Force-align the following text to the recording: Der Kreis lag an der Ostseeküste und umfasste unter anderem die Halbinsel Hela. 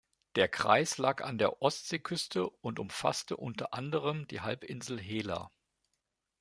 Der 0.35 0.47
Kreis 0.47 0.97
lag 0.97 1.23
an 1.23 1.37
der 1.37 1.61
Ostseeküste 1.61 2.49
und 2.49 2.79
umfasste 2.79 3.37
unter 3.37 3.75
anderem 3.75 4.27
die 4.27 4.41
Halbinsel 4.41 4.99
Hela. 4.99 5.51